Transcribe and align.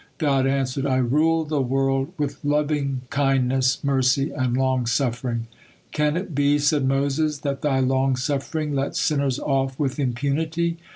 God 0.17 0.47
answered: 0.47 0.87
"I 0.87 0.95
rule 0.97 1.45
the 1.45 1.61
world 1.61 2.11
with 2.17 2.43
loving 2.43 3.01
kindness, 3.11 3.83
mercy, 3.83 4.31
and 4.31 4.57
long 4.57 4.87
suffering." 4.87 5.45
"Can 5.91 6.17
it 6.17 6.33
be," 6.33 6.57
said 6.57 6.87
Moses, 6.87 7.37
"that 7.41 7.61
Thy 7.61 7.79
long 7.81 8.15
suffering 8.15 8.73
lets 8.73 8.99
sinners 8.99 9.37
off 9.39 9.77
with 9.77 9.99
impunity?" 9.99 10.77